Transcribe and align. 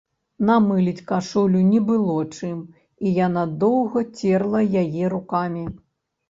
Намыліць 0.49 1.03
кашулю 1.11 1.61
не 1.71 1.81
было 1.89 2.15
чым, 2.37 2.55
і 3.05 3.13
яна 3.19 3.43
доўга 3.65 4.03
церла 4.23 4.65
яе 4.83 5.03
рукамі. 5.17 5.63